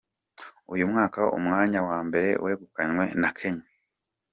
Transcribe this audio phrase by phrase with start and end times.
[0.73, 3.67] Uyu mwaka umwanya wa mbere wegukanywe na Kenya.